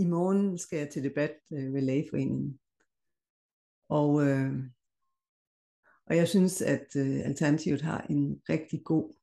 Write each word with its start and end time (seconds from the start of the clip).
i 0.00 0.06
morgen 0.06 0.58
skal 0.58 0.78
jeg 0.78 0.90
til 0.90 1.04
debat 1.04 1.34
øh, 1.52 1.74
ved 1.74 1.82
Lægeforeningen. 1.82 2.60
Og, 3.88 4.26
øh, 4.26 4.52
og 6.06 6.16
jeg 6.16 6.28
synes, 6.28 6.62
at 6.62 6.86
øh, 6.96 7.20
Alternativet 7.24 7.82
har 7.82 8.00
en 8.10 8.42
rigtig 8.48 8.84
god 8.84 9.14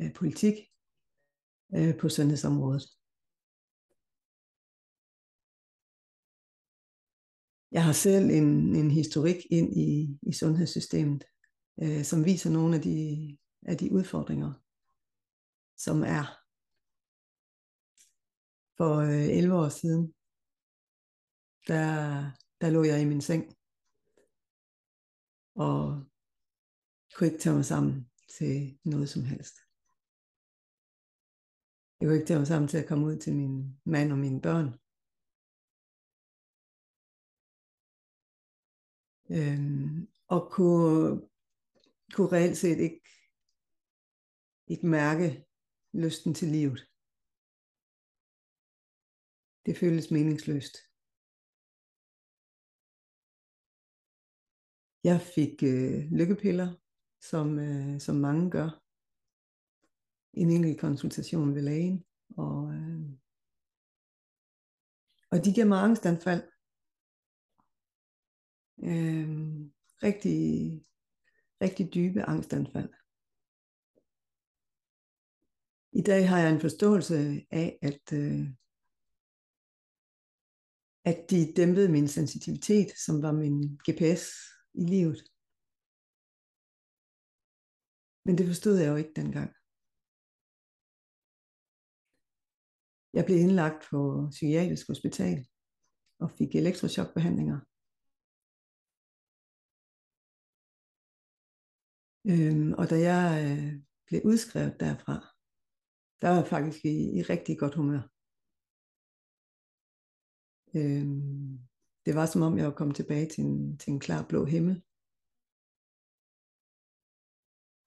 øh, 0.00 0.12
politik 0.14 0.54
øh, 1.76 1.98
på 1.98 2.08
sundhedsområdet. 2.08 2.84
Jeg 7.72 7.84
har 7.84 7.92
selv 7.92 8.30
en, 8.30 8.76
en 8.76 8.90
historik 8.90 9.40
ind 9.50 9.76
i, 9.76 10.18
i 10.22 10.32
sundhedssystemet, 10.32 11.24
øh, 11.82 12.04
som 12.04 12.24
viser 12.24 12.50
nogle 12.50 12.76
af 12.76 12.82
de, 12.82 12.96
af 13.62 13.76
de 13.76 13.92
udfordringer, 13.92 14.52
som 15.76 16.02
er. 16.02 16.45
For 18.76 18.96
øh, 18.96 19.28
11 19.38 19.54
år 19.54 19.68
siden, 19.68 20.14
der, 21.68 21.86
der 22.60 22.70
lå 22.70 22.84
jeg 22.84 23.02
i 23.02 23.04
min 23.04 23.20
seng 23.20 23.44
og 25.54 26.04
kunne 27.14 27.26
ikke 27.26 27.38
tage 27.38 27.54
mig 27.54 27.64
sammen 27.64 28.10
til 28.36 28.78
noget 28.84 29.08
som 29.08 29.24
helst. 29.24 29.56
Jeg 32.00 32.06
kunne 32.06 32.16
ikke 32.18 32.26
tage 32.26 32.38
mig 32.38 32.46
sammen 32.46 32.68
til 32.68 32.78
at 32.78 32.88
komme 32.88 33.06
ud 33.06 33.16
til 33.16 33.36
min 33.36 33.80
mand 33.84 34.12
og 34.12 34.18
mine 34.18 34.40
børn. 34.40 34.68
Øhm, 39.36 40.08
og 40.28 40.50
kunne, 40.50 41.28
kunne 42.12 42.32
reelt 42.32 42.56
set 42.56 42.78
ikke, 42.78 43.00
ikke 44.66 44.86
mærke 44.86 45.46
lysten 45.92 46.34
til 46.34 46.48
livet. 46.48 46.95
Det 49.66 49.76
føles 49.76 50.10
meningsløst. 50.10 50.76
Jeg 55.04 55.20
fik 55.20 55.62
øh, 55.62 56.12
lykkepiller, 56.18 56.74
som, 57.20 57.58
øh, 57.58 58.00
som 58.00 58.16
mange 58.16 58.50
gør. 58.50 58.82
En 60.32 60.50
enkelt 60.50 60.80
konsultation 60.80 61.54
ved 61.54 61.62
lægen. 61.62 62.04
Og, 62.36 62.74
øh, 62.74 63.10
og 65.30 65.44
de 65.44 65.52
giver 65.54 65.66
mig 65.66 65.78
angstanfald. 65.82 66.42
Øh, 68.78 69.28
rigtig, 70.02 70.40
rigtig 71.62 71.94
dybe 71.94 72.22
angstanfald. 72.22 72.90
I 75.92 76.02
dag 76.02 76.28
har 76.28 76.38
jeg 76.38 76.52
en 76.52 76.60
forståelse 76.60 77.46
af, 77.50 77.78
at, 77.82 78.12
øh, 78.12 78.48
at 81.10 81.18
de 81.30 81.52
dæmpede 81.56 81.88
min 81.96 82.08
sensitivitet, 82.08 82.90
som 83.04 83.22
var 83.24 83.32
min 83.42 83.58
GPS 83.86 84.24
i 84.82 84.84
livet. 84.94 85.20
Men 88.26 88.34
det 88.38 88.46
forstod 88.46 88.76
jeg 88.78 88.88
jo 88.92 88.96
ikke 89.02 89.16
dengang. 89.20 89.50
Jeg 93.16 93.24
blev 93.26 93.38
indlagt 93.44 93.80
på 93.90 94.00
psykiatrisk 94.30 94.86
hospital 94.92 95.38
og 96.22 96.28
fik 96.38 96.50
elektrochokbehandlinger. 96.54 97.58
Øhm, 102.30 102.72
og 102.80 102.84
da 102.90 102.96
jeg 103.10 103.26
øh, 103.46 103.72
blev 104.06 104.20
udskrevet 104.30 104.80
derfra, 104.80 105.16
der 106.20 106.28
var 106.28 106.38
jeg 106.40 106.48
faktisk 106.54 106.84
i, 106.84 106.96
i 107.18 107.22
rigtig 107.32 107.58
godt 107.58 107.74
humør. 107.74 108.15
Øhm, 110.78 111.58
det 112.06 112.12
var 112.18 112.26
som 112.26 112.42
om 112.42 112.58
jeg 112.58 112.66
var 112.66 112.76
kommet 112.78 112.96
tilbage 112.96 113.28
til 113.32 113.44
en, 113.44 113.78
til 113.78 113.90
en 113.92 114.00
klar 114.06 114.22
blå 114.30 114.40
himmel. 114.54 114.76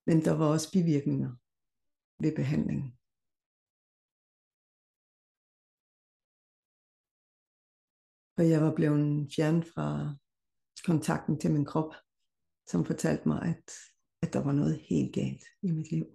Men 0.07 0.17
der 0.27 0.33
var 0.39 0.47
også 0.55 0.67
bivirkninger 0.75 1.31
ved 2.23 2.31
behandlingen. 2.41 2.89
Og 8.37 8.43
jeg 8.51 8.59
var 8.65 8.73
blevet 8.75 9.03
fjernet 9.35 9.65
fra 9.73 9.87
kontakten 10.89 11.35
til 11.39 11.51
min 11.55 11.69
krop, 11.71 11.93
som 12.71 12.85
fortalte 12.89 13.25
mig, 13.31 13.39
at, 13.51 13.65
at 14.23 14.29
der 14.33 14.41
var 14.47 14.53
noget 14.59 14.75
helt 14.89 15.11
galt 15.19 15.43
i 15.67 15.69
mit 15.77 15.91
liv. 15.91 16.05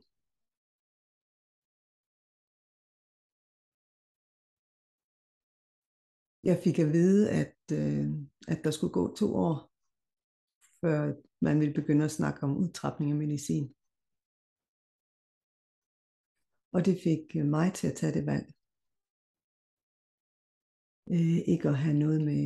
Jeg 6.50 6.56
fik 6.64 6.78
at 6.78 6.92
vide, 6.96 7.22
at, 7.40 7.56
øh, 7.80 8.06
at 8.52 8.58
der 8.64 8.70
skulle 8.70 8.96
gå 8.98 9.04
to 9.20 9.28
år, 9.46 9.56
før 10.80 10.98
man 11.46 11.60
ville 11.60 11.74
begynde 11.80 12.04
at 12.04 12.16
snakke 12.18 12.40
om 12.46 12.56
udtrapning 12.62 13.10
af 13.12 13.18
medicin. 13.24 13.66
Og 16.74 16.80
det 16.86 16.96
fik 17.06 17.24
øh, 17.38 17.46
mig 17.56 17.68
til 17.78 17.86
at 17.90 17.96
tage 18.00 18.14
det 18.16 18.24
valg. 18.32 18.46
Øh, 21.14 21.38
ikke 21.52 21.68
at 21.72 21.80
have 21.84 21.98
noget 22.04 22.20
med, 22.28 22.44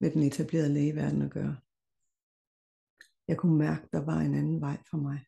med 0.00 0.08
den 0.14 0.22
etablerede 0.30 0.74
lægeverden 0.78 1.22
at 1.26 1.34
gøre. 1.38 1.56
Jeg 3.28 3.36
kunne 3.38 3.58
mærke, 3.66 3.82
at 3.84 3.92
der 3.96 4.02
var 4.10 4.20
en 4.20 4.34
anden 4.40 4.60
vej 4.66 4.78
for 4.90 4.98
mig. 5.08 5.18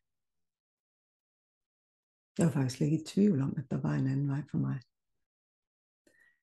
Jeg 2.37 2.45
var 2.47 2.53
faktisk 2.53 2.77
slet 2.77 2.87
ikke 2.87 3.03
i 3.03 3.11
tvivl 3.15 3.39
om, 3.47 3.53
at 3.61 3.67
der 3.73 3.81
var 3.87 3.95
en 3.97 4.07
anden 4.13 4.29
vej 4.35 4.43
for 4.51 4.59
mig. 4.67 4.79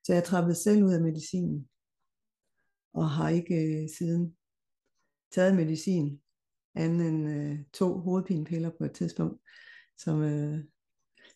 Så 0.04 0.12
jeg 0.12 0.24
trappede 0.24 0.54
selv 0.54 0.84
ud 0.84 0.92
af 0.92 1.00
medicinen, 1.00 1.68
og 2.92 3.10
har 3.10 3.28
ikke 3.28 3.54
øh, 3.54 3.88
siden 3.98 4.36
taget 5.30 5.56
medicin, 5.56 6.22
andet 6.74 7.08
end 7.08 7.28
øh, 7.28 7.64
to 7.72 7.98
hovedpinepiller 7.98 8.70
på 8.78 8.84
et 8.84 8.92
tidspunkt, 8.92 9.42
som, 9.98 10.22
øh, 10.22 10.64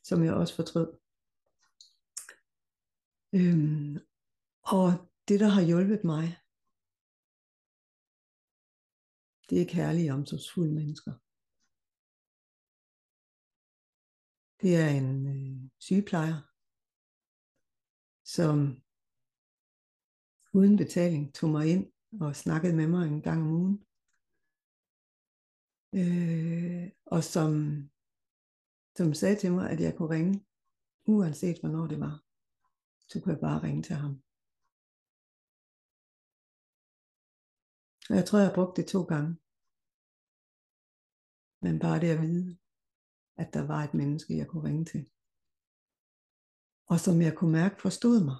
som 0.03 0.25
jeg 0.25 0.35
også 0.35 0.57
fortrød. 0.57 0.99
Øhm, 3.33 3.99
og 4.63 4.87
det, 5.29 5.41
der 5.41 5.49
har 5.49 5.63
hjulpet 5.63 6.05
mig, 6.05 6.27
det 9.51 9.63
er 9.63 9.73
kærlige, 9.75 10.13
omsorgsfulde 10.13 10.75
mennesker. 10.75 11.13
Det 14.61 14.77
er 14.77 14.89
en 14.89 15.27
øh, 15.27 15.71
sygeplejer, 15.79 16.54
som 18.25 18.83
uden 20.55 20.77
betaling 20.77 21.35
tog 21.35 21.51
mig 21.51 21.67
ind 21.71 21.93
og 22.21 22.37
snakkede 22.37 22.77
med 22.77 22.87
mig 22.87 23.07
en 23.07 23.23
gang 23.23 23.43
om 23.43 23.49
ugen. 23.49 23.77
Øh, 26.01 26.91
og 27.07 27.25
som, 27.25 27.51
som 28.97 29.15
sagde 29.15 29.37
til 29.37 29.53
mig, 29.53 29.71
at 29.71 29.81
jeg 29.81 29.97
kunne 29.97 30.15
ringe, 30.17 30.47
uanset 31.07 31.61
hvornår 31.61 31.87
det 31.87 32.01
var. 32.01 32.25
Så 33.09 33.21
kunne 33.21 33.35
jeg 33.35 33.41
bare 33.41 33.62
ringe 33.62 33.83
til 33.83 33.97
ham. 33.97 34.15
Og 38.11 38.17
jeg 38.17 38.25
tror, 38.27 38.39
jeg 38.39 38.49
har 38.49 38.55
brugt 38.55 38.77
det 38.77 38.87
to 38.87 39.03
gange. 39.03 39.33
Men 41.65 41.79
bare 41.79 42.01
det 42.01 42.11
at 42.15 42.23
vide, 42.23 42.59
at 43.37 43.55
der 43.55 43.67
var 43.67 43.81
et 43.85 43.95
menneske, 43.95 44.37
jeg 44.37 44.49
kunne 44.49 44.69
ringe 44.69 44.85
til 44.85 45.11
og 46.87 47.00
som 47.00 47.22
jeg 47.22 47.34
kunne 47.37 47.53
mærke 47.53 47.83
forstod 47.83 48.25
mig 48.25 48.37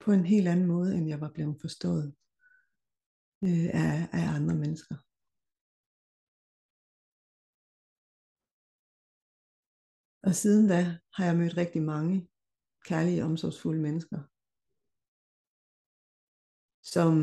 på 0.00 0.12
en 0.12 0.26
helt 0.26 0.48
anden 0.48 0.66
måde, 0.66 0.94
end 0.96 1.08
jeg 1.08 1.20
var 1.20 1.30
blevet 1.34 1.60
forstået 1.60 2.14
øh, 3.44 3.68
af, 3.84 4.08
af 4.12 4.24
andre 4.36 4.54
mennesker. 4.54 4.96
Og 10.26 10.34
siden 10.34 10.68
da 10.68 10.98
har 11.14 11.24
jeg 11.24 11.36
mødt 11.36 11.56
rigtig 11.56 11.82
mange 11.82 12.28
kærlige, 12.84 13.24
omsorgsfulde 13.24 13.82
mennesker, 13.82 14.20
som 16.82 17.14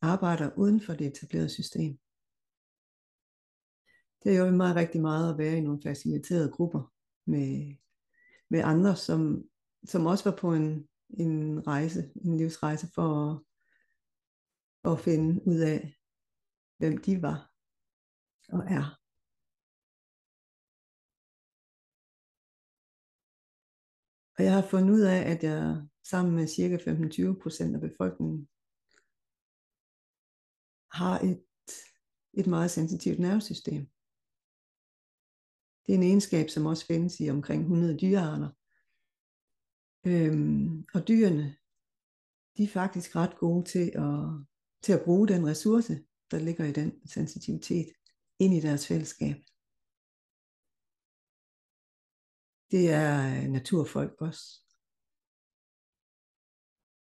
arbejder 0.00 0.56
uden 0.56 0.80
for 0.80 0.92
det 0.92 1.06
etablerede 1.06 1.48
system. 1.48 1.98
Det 4.24 4.36
er 4.36 4.38
jo 4.38 4.50
mig 4.50 4.76
rigtig 4.76 5.00
meget 5.00 5.32
at 5.32 5.38
være 5.38 5.56
i 5.56 5.60
nogle 5.60 5.82
faciliterede 5.82 6.52
grupper 6.52 6.92
med, 7.26 7.76
med 8.50 8.60
andre, 8.64 8.96
som 8.96 9.48
som 9.84 10.06
også 10.06 10.30
var 10.30 10.36
på 10.36 10.54
en, 10.54 10.88
en 11.08 11.66
rejse, 11.66 12.12
en 12.24 12.36
livsrejse 12.36 12.86
for 12.94 13.08
at, 13.24 14.92
at 14.92 15.00
finde 15.00 15.46
ud 15.46 15.58
af, 15.58 15.96
hvem 16.78 16.98
de 16.98 17.22
var 17.22 17.52
og 18.48 18.62
er. 18.78 18.98
Og 24.36 24.44
jeg 24.44 24.52
har 24.54 24.68
fundet 24.70 24.90
ud 24.94 25.00
af, 25.00 25.20
at 25.32 25.42
jeg 25.42 25.86
sammen 26.10 26.34
med 26.34 26.46
cirka 26.46 26.76
15-20% 26.76 27.74
af 27.74 27.80
befolkningen 27.80 28.48
har 30.92 31.18
et, 31.18 31.44
et 32.40 32.46
meget 32.46 32.70
sensitivt 32.70 33.18
nervesystem. 33.18 33.82
Det 35.86 35.92
er 35.92 35.98
en 35.98 36.02
egenskab, 36.02 36.48
som 36.50 36.66
også 36.66 36.86
findes 36.86 37.20
i 37.20 37.30
omkring 37.30 37.62
100 37.62 37.98
dyrearter. 37.98 38.50
Øhm, 40.06 40.84
og 40.94 41.08
dyrene, 41.08 41.56
de 42.56 42.62
er 42.64 42.68
faktisk 42.68 43.16
ret 43.16 43.36
gode 43.36 43.64
til 43.64 43.86
at, 43.94 44.46
til 44.82 44.92
at 44.92 45.04
bruge 45.04 45.28
den 45.28 45.46
ressource, 45.46 46.04
der 46.30 46.38
ligger 46.38 46.64
i 46.64 46.72
den 46.72 47.08
sensitivitet, 47.08 47.88
ind 48.38 48.54
i 48.54 48.60
deres 48.60 48.86
fællesskab. 48.86 49.36
Det 52.70 52.90
er 52.90 53.14
øh, 53.36 53.48
naturfolk 53.48 54.14
også. 54.20 54.44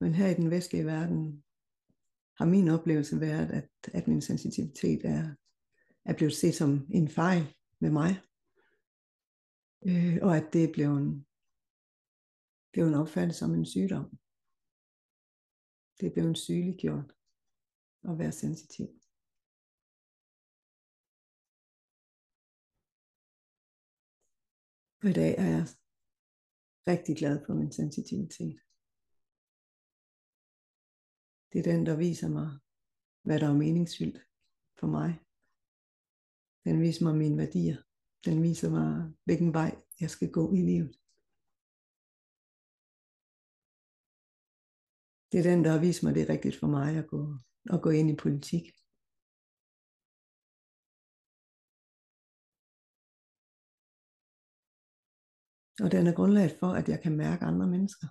Men 0.01 0.13
her 0.13 0.27
i 0.27 0.33
den 0.33 0.49
vestlige 0.51 0.85
verden 0.85 1.43
har 2.37 2.45
min 2.45 2.67
oplevelse 2.67 3.19
været, 3.19 3.51
at, 3.51 3.69
at 3.93 4.07
min 4.07 4.21
sensitivitet 4.21 5.05
er, 5.05 5.35
er 6.05 6.13
blevet 6.13 6.33
set 6.33 6.55
som 6.55 6.87
en 6.89 7.09
fejl 7.09 7.55
med 7.79 7.91
mig. 7.91 8.21
Øh, 9.87 10.17
og 10.21 10.37
at 10.37 10.53
det 10.53 10.63
er 10.63 10.73
blevet, 10.73 11.25
det 12.71 12.80
er 12.80 12.86
jo 12.86 12.88
en 12.88 13.01
opfattelse 13.04 13.39
som 13.39 13.54
en 13.54 13.66
sygdom. 13.66 14.06
Det 16.00 16.07
er 16.07 16.13
blevet 16.13 16.38
sygeliggjort 16.38 17.16
at 18.04 18.18
være 18.18 18.31
sensitiv. 18.31 18.88
Og 25.01 25.10
i 25.10 25.13
dag 25.13 25.36
er 25.38 25.50
jeg 25.56 25.66
rigtig 26.88 27.18
glad 27.18 27.45
for 27.45 27.54
min 27.54 27.71
sensitivitet. 27.71 28.60
Det 31.54 31.60
er 31.60 31.71
den, 31.71 31.86
der 31.86 31.95
viser 31.98 32.30
mig, 32.30 32.50
hvad 33.21 33.39
der 33.39 33.50
er 33.50 33.54
meningsfyldt 33.54 34.19
for 34.80 34.88
mig. 34.88 35.19
Den 36.63 36.81
viser 36.81 37.04
mig 37.06 37.16
mine 37.18 37.38
værdier. 37.38 37.77
Den 38.25 38.44
viser 38.44 38.69
mig, 38.69 39.13
hvilken 39.24 39.54
vej 39.54 39.81
jeg 40.00 40.10
skal 40.10 40.31
gå 40.31 40.54
i 40.54 40.62
livet. 40.62 40.98
Det 45.31 45.37
er 45.39 45.49
den, 45.51 45.63
der 45.63 45.71
har 45.71 45.81
vist 45.87 46.03
mig, 46.03 46.15
det 46.15 46.21
er 46.21 46.33
rigtigt 46.33 46.59
for 46.59 46.67
mig 46.67 46.89
at 47.01 47.07
gå, 47.13 47.21
at 47.73 47.81
gå 47.85 47.89
ind 47.89 48.09
i 48.11 48.21
politik. 48.25 48.65
Og 55.83 55.87
den 55.93 56.03
er 56.07 56.15
grundlaget 56.19 56.53
for, 56.59 56.71
at 56.79 56.89
jeg 56.89 56.99
kan 57.03 57.17
mærke 57.17 57.45
andre 57.45 57.67
mennesker. 57.75 58.07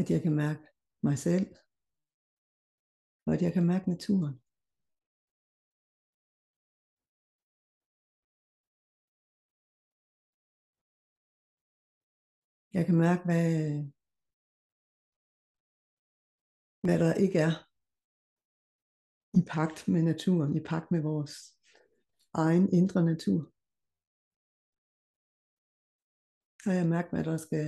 At 0.00 0.10
jeg 0.10 0.20
kan 0.22 0.34
mærke 0.44 0.64
mig 1.02 1.18
selv. 1.18 1.46
Og 3.26 3.34
at 3.34 3.42
jeg 3.42 3.52
kan 3.52 3.66
mærke 3.66 3.90
naturen. 3.90 4.47
Jeg 12.76 12.86
kan 12.86 12.96
mærke, 13.06 13.22
hvad, 13.24 13.48
hvad 16.86 16.98
der 17.04 17.14
ikke 17.24 17.38
er 17.48 17.54
i 19.38 19.42
pagt 19.54 19.88
med 19.92 20.02
naturen, 20.02 20.56
i 20.56 20.62
pagt 20.70 20.90
med 20.90 21.02
vores 21.10 21.34
egen 22.44 22.66
indre 22.78 23.02
natur. 23.12 23.40
Og 26.66 26.72
jeg 26.78 26.86
mærker, 26.94 27.10
hvad 27.10 27.24
der, 27.24 27.36
skal, 27.46 27.66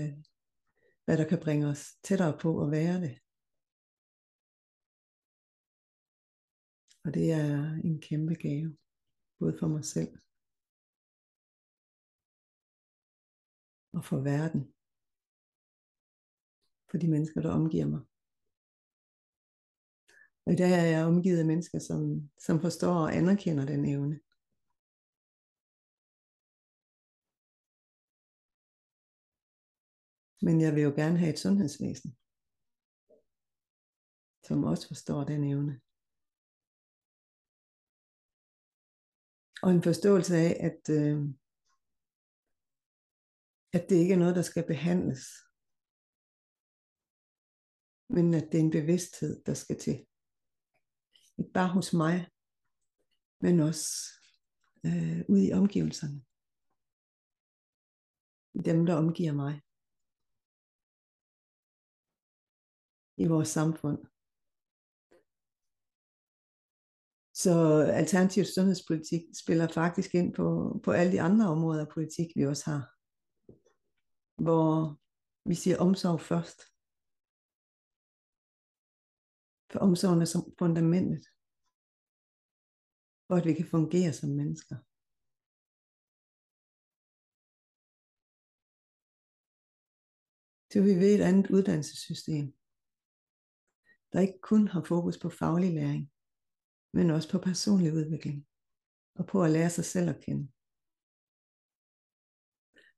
hvad 1.04 1.16
der 1.18 1.26
kan 1.28 1.40
bringe 1.44 1.66
os 1.72 1.82
tættere 2.06 2.38
på 2.42 2.50
at 2.62 2.70
være 2.70 2.96
det. 3.04 3.14
Og 7.04 7.10
det 7.16 7.26
er 7.42 7.54
en 7.88 8.00
kæmpe 8.00 8.34
gave, 8.34 8.70
både 9.38 9.54
for 9.60 9.68
mig 9.74 9.84
selv 9.84 10.12
og 13.96 14.04
for 14.04 14.20
verden. 14.32 14.62
For 16.90 16.98
de 16.98 17.08
mennesker, 17.08 17.40
der 17.40 17.50
omgiver 17.50 17.86
mig. 17.86 18.00
Og 20.46 20.52
i 20.52 20.56
dag 20.56 20.72
er 20.72 20.86
jeg 20.86 21.06
omgivet 21.06 21.38
af 21.38 21.46
mennesker, 21.46 21.78
som, 21.78 22.30
som 22.38 22.60
forstår 22.60 22.94
og 22.94 23.16
anerkender 23.16 23.64
den 23.66 23.84
evne. 23.84 24.20
Men 30.42 30.60
jeg 30.60 30.74
vil 30.74 30.82
jo 30.82 30.92
gerne 31.00 31.18
have 31.18 31.32
et 31.32 31.38
sundhedsvæsen, 31.38 32.10
som 34.46 34.64
også 34.64 34.88
forstår 34.88 35.24
den 35.24 35.44
evne. 35.44 35.80
Og 39.62 39.70
en 39.70 39.82
forståelse 39.82 40.36
af, 40.36 40.52
at, 40.68 40.82
øh, 40.98 41.18
at 43.72 43.88
det 43.88 43.96
ikke 43.96 44.14
er 44.14 44.18
noget, 44.18 44.36
der 44.36 44.42
skal 44.42 44.66
behandles, 44.66 45.20
men 48.14 48.34
at 48.34 48.48
det 48.52 48.54
er 48.54 48.64
en 48.64 48.70
bevidsthed, 48.70 49.42
der 49.44 49.54
skal 49.54 49.78
til. 49.78 50.06
Ikke 51.38 51.52
bare 51.52 51.68
hos 51.68 51.92
mig, 51.92 52.30
men 53.40 53.60
også 53.60 53.86
øh, 54.86 55.20
ude 55.28 55.46
i 55.48 55.52
omgivelserne. 55.52 56.24
Dem, 58.64 58.86
der 58.86 58.94
omgiver 58.94 59.32
mig. 59.32 59.54
I 63.16 63.26
vores 63.26 63.48
samfund. 63.48 63.98
Så 67.34 67.52
alternativ 68.02 68.44
sundhedspolitik 68.44 69.22
spiller 69.42 69.68
faktisk 69.68 70.14
ind 70.14 70.34
på, 70.34 70.44
på 70.84 70.90
alle 70.92 71.12
de 71.12 71.20
andre 71.20 71.48
områder 71.48 71.80
af 71.86 71.92
politik, 71.92 72.26
vi 72.36 72.46
også 72.46 72.70
har. 72.70 72.82
Hvor 74.42 75.00
vi 75.48 75.54
siger 75.54 75.78
omsorg 75.78 76.20
først. 76.20 76.60
For 79.70 79.78
omsorgen 79.78 80.22
er 80.22 80.30
som 80.34 80.42
fundamentet 80.58 81.24
for 83.30 83.36
at 83.36 83.46
vi 83.48 83.54
kan 83.54 83.72
fungere 83.76 84.12
som 84.20 84.30
mennesker. 84.40 84.76
Så 90.72 90.78
vi 90.86 90.92
ved 91.02 91.10
et 91.14 91.24
andet 91.28 91.46
uddannelsessystem, 91.56 92.46
der 94.12 94.20
ikke 94.20 94.40
kun 94.50 94.68
har 94.74 94.82
fokus 94.92 95.18
på 95.18 95.28
faglig 95.40 95.70
læring, 95.78 96.12
men 96.96 97.10
også 97.10 97.28
på 97.32 97.38
personlig 97.48 97.92
udvikling 97.98 98.38
og 99.18 99.24
på 99.32 99.36
at 99.44 99.50
lære 99.50 99.70
sig 99.70 99.84
selv 99.84 100.08
at 100.10 100.20
kende. 100.24 100.44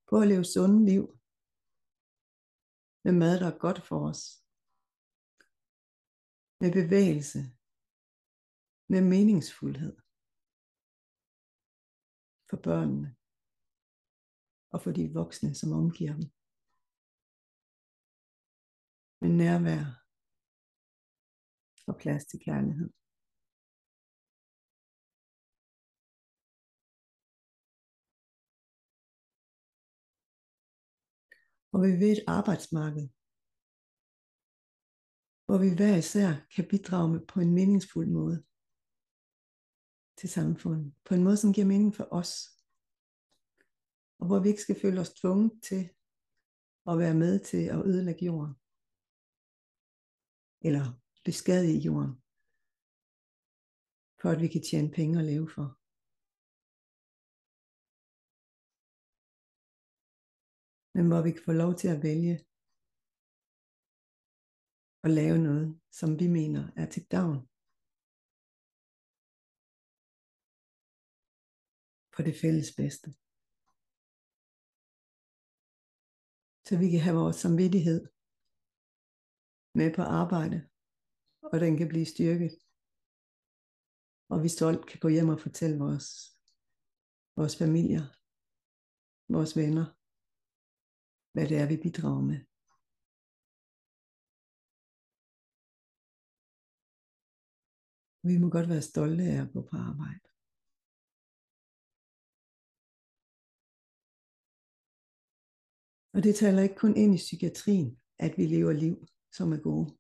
På 0.09 0.15
at 0.23 0.29
leve 0.29 0.45
sunde 0.45 0.81
liv 0.91 1.05
med 3.05 3.13
mad, 3.13 3.35
der 3.41 3.49
er 3.53 3.59
godt 3.59 3.81
for 3.89 4.09
os. 4.11 4.42
Med 6.63 6.73
bevægelse. 6.81 7.41
Med 8.93 9.03
meningsfuldhed 9.15 9.95
for 12.49 12.59
børnene 12.69 13.09
og 14.73 14.79
for 14.85 14.93
de 14.99 15.05
voksne, 15.21 15.51
som 15.61 15.71
omgiver 15.81 16.15
dem. 16.19 16.27
Med 19.21 19.31
nærvær 19.43 19.85
og 21.89 21.95
plads 22.03 22.25
til 22.31 22.39
kærlighed. 22.47 22.91
Og 31.73 31.79
vi 31.85 31.91
ved 32.03 32.11
et 32.17 32.25
arbejdsmarked, 32.39 33.07
hvor 35.53 35.61
vi 35.61 35.75
hver 35.75 35.97
især 35.97 36.31
kan 36.55 36.69
bidrage 36.69 37.09
med 37.09 37.27
på 37.27 37.41
en 37.41 37.55
meningsfuld 37.55 38.09
måde 38.09 38.45
til 40.17 40.29
samfundet. 40.29 40.95
På 41.05 41.15
en 41.15 41.25
måde, 41.25 41.37
som 41.37 41.53
giver 41.53 41.67
mening 41.67 41.95
for 41.95 42.09
os. 42.21 42.33
Og 44.19 44.27
hvor 44.27 44.39
vi 44.41 44.49
ikke 44.49 44.63
skal 44.63 44.81
føle 44.83 45.01
os 45.01 45.15
tvunget 45.15 45.53
til 45.63 45.83
at 46.91 46.99
være 46.99 47.15
med 47.15 47.41
til 47.51 47.63
at 47.75 47.87
ødelægge 47.87 48.25
jorden. 48.25 48.55
Eller 50.61 50.85
beskadige 51.25 51.79
jorden. 51.79 52.13
For 54.21 54.29
at 54.35 54.41
vi 54.41 54.49
kan 54.49 54.63
tjene 54.63 54.91
penge 54.91 55.19
og 55.19 55.25
leve 55.25 55.49
for. 55.57 55.67
Men 60.95 61.05
hvor 61.09 61.23
vi 61.23 61.31
kan 61.33 61.45
få 61.45 61.53
lov 61.53 61.75
til 61.75 61.89
at 61.89 62.03
vælge 62.03 62.37
at 65.05 65.11
lave 65.11 65.39
noget, 65.39 65.81
som 65.91 66.19
vi 66.21 66.29
mener 66.29 66.71
er 66.77 66.87
til 66.87 67.05
gavn 67.09 67.49
for 72.15 72.23
det 72.23 72.37
fælles 72.43 72.71
bedste. 72.81 73.09
Så 76.67 76.79
vi 76.83 76.87
kan 76.91 77.01
have 77.07 77.17
vores 77.23 77.37
samvittighed 77.37 78.01
med 79.75 79.95
på 79.97 80.03
arbejde, 80.03 80.59
og 81.53 81.61
den 81.61 81.77
kan 81.77 81.89
blive 81.89 82.07
styrket. 82.15 82.55
Og 84.33 84.43
vi 84.43 84.49
stolt 84.49 84.87
kan 84.87 85.01
gå 85.01 85.09
hjem 85.09 85.29
og 85.29 85.41
fortælle 85.41 85.79
vores, 85.79 86.09
vores 87.37 87.55
familier, 87.63 88.05
vores 89.37 89.53
venner, 89.61 89.87
hvad 91.33 91.47
det 91.49 91.57
er, 91.63 91.67
vi 91.69 91.77
bidrager 91.85 92.25
med. 92.31 92.52
Vi 98.23 98.39
må 98.39 98.51
godt 98.51 98.69
være 98.69 98.83
stolte 98.83 99.25
af 99.25 99.43
at 99.43 99.53
gå 99.53 99.61
på 99.71 99.77
arbejde. 99.77 100.29
Og 106.15 106.21
det 106.25 106.35
taler 106.35 106.63
ikke 106.63 106.81
kun 106.85 106.97
ind 106.97 107.15
i 107.15 107.25
psykiatrien, 107.27 108.01
at 108.19 108.39
vi 108.39 108.45
lever 108.47 108.73
liv, 108.73 108.97
som 109.37 109.53
er 109.53 109.61
gode. 109.71 109.99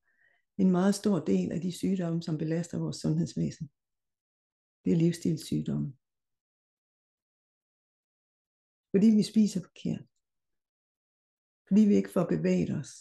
En 0.58 0.70
meget 0.70 0.94
stor 0.94 1.18
del 1.32 1.52
af 1.52 1.60
de 1.60 1.72
sygdomme, 1.72 2.22
som 2.22 2.38
belaster 2.38 2.78
vores 2.78 2.96
sundhedsvæsen, 2.96 3.66
det 4.84 4.92
er 4.92 4.96
livsstilssygdomme. 4.96 5.88
Fordi 8.92 9.08
vi 9.18 9.22
spiser 9.32 9.60
forkert. 9.68 10.04
Fordi 11.66 11.80
vi 11.88 11.94
ikke 11.96 12.14
får 12.16 12.26
bevæget 12.34 12.70
os. 12.80 12.92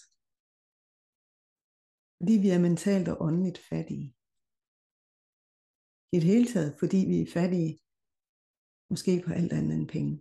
Fordi 2.17 2.33
vi 2.43 2.49
er 2.55 2.65
mentalt 2.67 3.07
og 3.07 3.17
åndeligt 3.27 3.59
fattige. 3.69 4.15
I 6.13 6.15
det 6.19 6.29
hele 6.33 6.47
taget, 6.53 6.71
fordi 6.79 6.99
vi 7.11 7.17
er 7.21 7.33
fattige, 7.37 7.73
måske 8.91 9.13
på 9.25 9.31
alt 9.39 9.53
andet 9.57 9.75
end 9.79 9.87
penge. 9.95 10.13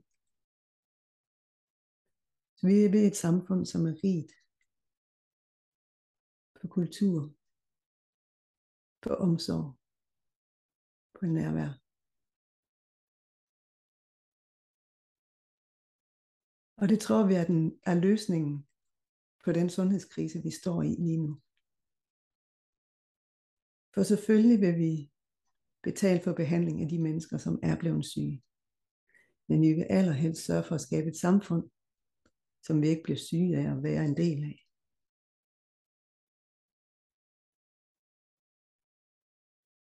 Så 2.57 2.63
vi 2.71 2.77
er 2.85 2.91
ved 2.95 3.05
et 3.07 3.17
samfund, 3.25 3.63
som 3.73 3.81
er 3.91 3.97
rigt 4.05 4.33
på 6.59 6.65
kultur, 6.79 7.19
på 9.05 9.11
omsorg, 9.27 9.67
på 11.17 11.23
nærvær. 11.37 11.71
Og 16.81 16.89
det 16.89 17.01
tror 17.01 17.27
vi 17.27 17.35
er, 17.35 17.47
den, 17.53 17.81
er 17.91 17.97
løsningen 18.07 18.55
på 19.45 19.53
den 19.53 19.71
sundhedskrise, 19.71 20.39
vi 20.43 20.51
står 20.61 20.83
i 20.83 20.93
lige 21.07 21.23
nu. 21.27 21.33
For 23.95 24.03
selvfølgelig 24.03 24.61
vil 24.61 24.77
vi 24.85 25.10
betale 25.83 26.21
for 26.25 26.33
behandling 26.33 26.83
af 26.83 26.89
de 26.89 26.99
mennesker, 26.99 27.39
som 27.39 27.59
er 27.63 27.77
blevet 27.79 28.07
syge. 28.07 28.43
Men 29.49 29.63
vi 29.63 29.73
vil 29.73 29.87
allerhelst 29.91 30.45
sørge 30.45 30.65
for 30.65 30.75
at 30.75 30.81
skabe 30.81 31.09
et 31.09 31.17
samfund, 31.17 31.71
som 32.63 32.83
vi 32.83 32.89
ikke 32.89 33.03
bliver 33.03 33.19
syge 33.19 33.57
af 33.57 33.77
at 33.77 33.83
være 33.83 34.05
en 34.05 34.17
del 34.17 34.45
af. 34.45 34.59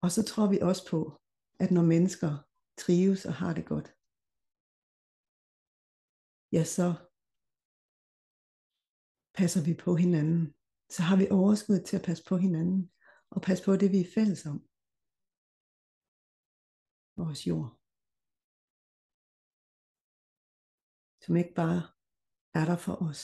Og 0.02 0.12
så 0.12 0.24
tror 0.24 0.48
vi 0.50 0.60
også 0.70 0.84
på, 0.90 1.22
at 1.60 1.72
når 1.72 1.86
mennesker 1.94 2.32
trives 2.78 3.26
og 3.26 3.34
har 3.34 3.54
det 3.54 3.66
godt, 3.66 3.88
ja, 6.56 6.64
så 6.64 6.88
passer 9.34 9.64
vi 9.68 9.74
på 9.86 9.96
hinanden. 9.96 10.56
Så 10.90 11.02
har 11.02 11.18
vi 11.18 11.28
overskud 11.32 11.80
til 11.84 11.98
at 11.98 12.06
passe 12.06 12.24
på 12.30 12.38
hinanden, 12.38 12.92
og 13.30 13.42
passe 13.42 13.64
på 13.66 13.76
det, 13.76 13.92
vi 13.92 14.00
er 14.02 14.14
fælles 14.16 14.46
om. 14.46 14.69
Vores 17.22 17.48
jord. 17.48 17.70
Som 21.24 21.36
ikke 21.42 21.54
bare 21.62 21.82
er 22.60 22.66
der 22.70 22.78
for 22.86 22.96
os, 23.10 23.24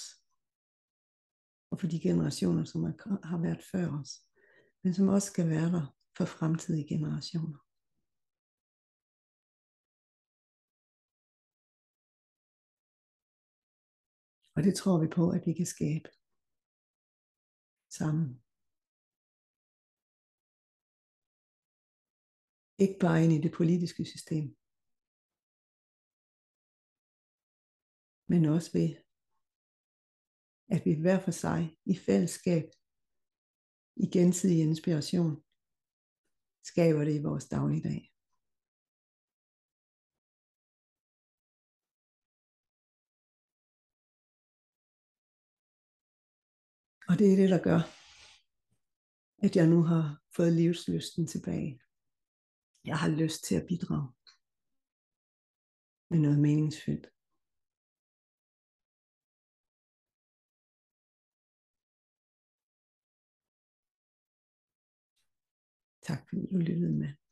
og 1.71 1.79
for 1.79 1.87
de 1.87 1.99
generationer, 2.07 2.63
som 2.63 2.81
har 3.29 3.39
været 3.45 3.63
før 3.71 3.87
os, 3.99 4.11
men 4.83 4.93
som 4.93 5.07
også 5.07 5.27
skal 5.31 5.49
være 5.49 5.71
der 5.75 5.85
for 6.17 6.25
fremtidige 6.25 6.87
generationer. 6.93 7.59
Og 14.55 14.63
det 14.63 14.75
tror 14.75 15.01
vi 15.03 15.07
på, 15.17 15.23
at 15.29 15.43
vi 15.45 15.53
kan 15.53 15.65
skabe 15.65 16.09
sammen. 17.99 18.44
Ikke 22.83 22.97
bare 22.99 23.23
ind 23.23 23.33
i 23.33 23.41
det 23.45 23.53
politiske 23.59 24.05
system, 24.13 24.45
men 28.31 28.41
også 28.55 28.69
ved, 28.77 28.89
at 30.75 30.81
vi 30.85 30.93
hver 31.01 31.19
for 31.25 31.31
sig 31.31 31.61
i 31.85 31.95
fællesskab, 32.05 32.65
i 34.03 34.05
gensidig 34.15 34.59
inspiration, 34.69 35.33
skaber 36.71 37.03
det 37.05 37.15
i 37.15 37.25
vores 37.27 37.45
dagligdag. 37.55 38.01
Og 47.09 47.13
det 47.19 47.27
er 47.31 47.37
det, 47.41 47.49
der 47.49 47.61
gør, 47.69 47.81
at 49.45 49.55
jeg 49.55 49.67
nu 49.67 49.79
har 49.91 50.05
fået 50.35 50.53
livslysten 50.53 51.27
tilbage. 51.27 51.84
Jeg 52.85 52.97
har 52.97 53.09
lyst 53.09 53.43
til 53.43 53.55
at 53.55 53.67
bidrage 53.67 54.09
med 56.09 56.19
noget 56.19 56.39
meningsfyldt. 56.39 57.07
Tak 66.01 66.29
fordi 66.29 66.47
du 66.51 66.57
lyttede 66.57 66.93
med. 66.93 67.24